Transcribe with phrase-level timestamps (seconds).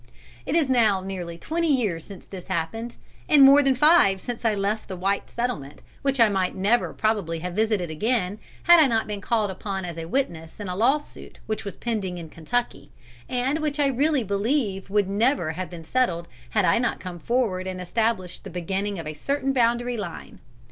[0.47, 2.97] "'It is now nearly twenty years since this happened,
[3.29, 7.37] and more than five since I left the whites' settlement, which I might never probably
[7.41, 10.97] have visited again, had I not been called upon as a witness in a law
[10.97, 12.91] suit which was pending in Kentucky,
[13.29, 17.67] and which I really believe would never have been settled had I not come forward
[17.67, 20.39] and established the beginning of a certain boundary line.